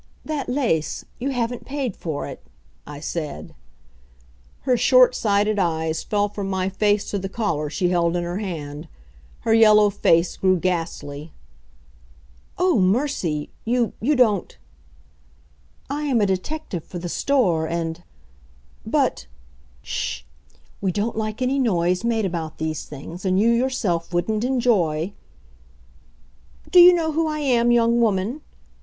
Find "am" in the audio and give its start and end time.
16.05-16.19, 27.37-27.69